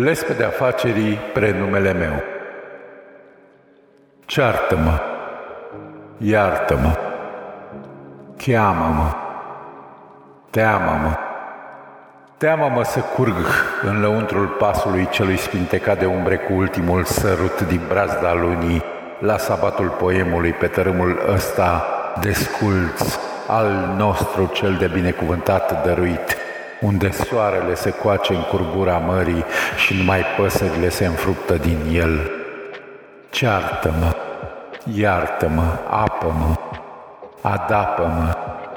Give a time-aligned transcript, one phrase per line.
[0.00, 2.22] Lespede afacerii prenumele meu.
[4.26, 5.00] Ceartă-mă,
[6.18, 6.98] iartă-mă,
[8.36, 9.14] cheamă-mă,
[10.50, 11.16] teamă-mă,
[12.36, 13.46] teamă-mă să curg
[13.82, 18.82] în lăuntrul pasului celui spintecat de umbre cu ultimul sărut din brazda lunii
[19.20, 21.86] la sabatul poemului pe tărâmul ăsta
[22.20, 26.37] desculț al nostru cel de binecuvântat dăruit
[26.80, 29.44] unde soarele se coace în curbura mării
[29.76, 32.30] și numai păsările se înfruptă din el.
[33.30, 34.14] Ceartă-mă,
[34.94, 36.54] iartă-mă, apă-mă,
[37.40, 38.36] adapă-mă,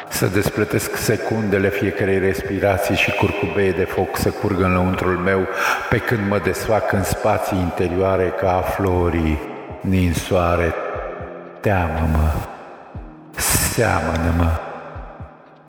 [0.10, 5.48] să despletesc secundele fiecarei respirații și curcubeie de foc să curgă în lăuntrul meu
[5.90, 9.40] pe când mă desfac în spații interioare ca a florii
[9.82, 10.74] din soare.
[11.60, 12.32] Teamă-mă,
[13.36, 14.60] seamănă-mă,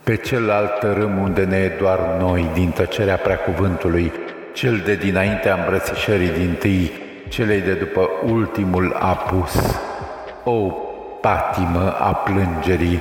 [0.02, 4.12] pe celălalt tărâm unde ne e doar noi din tăcerea preacuvântului,
[4.52, 6.92] cel de dinaintea îmbrățișării din tâi,
[7.28, 9.80] celei de după ultimul apus.
[10.44, 10.70] O
[11.20, 13.00] patimă a plângerii,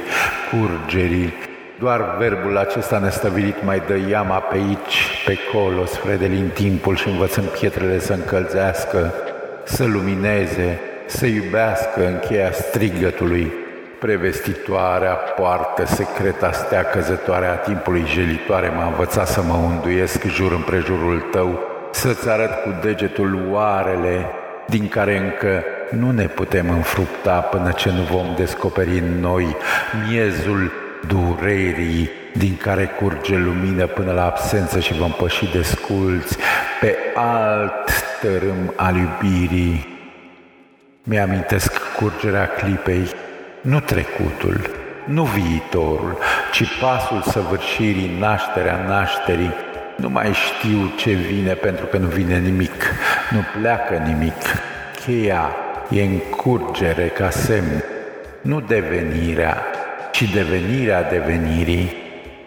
[0.52, 1.34] curgerii,
[1.80, 7.08] doar verbul acesta nestăvilit mai dă iama pe aici, pe colo, spre de timpul și
[7.08, 9.14] învățăm pietrele să încălzească,
[9.64, 13.52] să lumineze, să iubească în cheia strigătului,
[14.02, 21.20] Prevestitoarea poartă secreta stea căzătoare a timpului jelitoare m-a învățat să mă unduiesc jur împrejurul
[21.20, 21.60] tău,
[21.92, 24.26] să-ți arăt cu degetul oarele
[24.68, 29.56] din care încă nu ne putem înfrupta până ce nu vom descoperi în noi
[30.10, 30.72] miezul
[31.08, 36.38] durerii din care curge lumină până la absență și vom păși desculți
[36.80, 37.92] pe alt
[38.22, 40.00] tărâm al iubirii.
[41.04, 43.08] Mi-amintesc curgerea clipei
[43.62, 44.70] nu trecutul,
[45.06, 46.18] nu viitorul,
[46.52, 49.54] ci pasul săvârșirii, nașterea nașterii.
[49.96, 52.84] Nu mai știu ce vine pentru că nu vine nimic,
[53.32, 54.42] nu pleacă nimic.
[55.06, 55.56] Cheia
[55.90, 57.84] e în curgere ca semn,
[58.42, 59.66] nu devenirea,
[60.12, 62.01] ci devenirea devenirii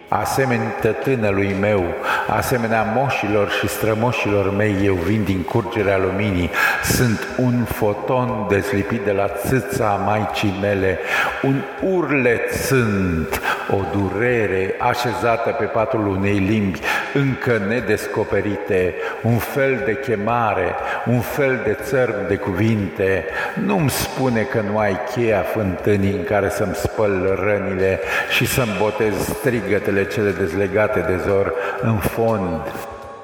[0.07, 1.83] Asemenea tătânălui meu,
[2.29, 6.49] asemenea moșilor și strămoșilor mei, eu vin din curgerea luminii,
[6.83, 10.99] sunt un foton deslipit de la țâța maicii mele,
[11.43, 11.61] un
[11.95, 16.79] urlet sunt, o durere așezată pe patul unei limbi
[17.15, 23.25] încă nedescoperite, un fel de chemare, un fel de țărm de cuvinte.
[23.65, 27.99] Nu-mi spune că nu ai cheia fântânii în care să-mi spăl rănile
[28.29, 32.61] și să-mi botez strigătele cele dezlegate de zor în fond.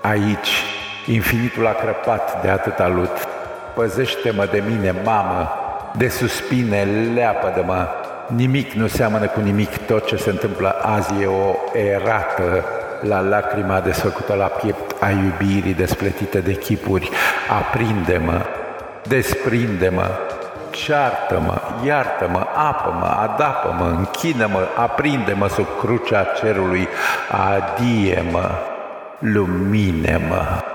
[0.02, 0.64] Aici,
[1.06, 3.28] infinitul a crăpat de atâta lut.
[3.74, 5.52] Păzește-mă de mine, mamă,
[5.98, 7.88] de suspine, leapă-de-mă.
[8.36, 12.64] Nimic nu seamănă cu nimic, tot ce se întâmplă azi e o erată
[13.02, 17.10] la lacrima desfăcută la piept a iubirii despletite de chipuri.
[17.60, 18.42] Aprinde-mă,
[19.08, 20.10] desprinde-mă,
[20.72, 26.88] ceartă-mă, iartă-mă, apă-mă, adapă-mă, închină-mă, aprinde-mă sub crucea cerului,
[27.30, 28.50] adie-mă,
[29.20, 30.71] lumine-mă.